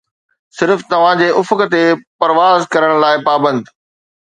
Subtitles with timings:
[0.59, 1.83] صرف توهان جي افق تي
[2.23, 3.73] پرواز ڪرڻ لاء پابند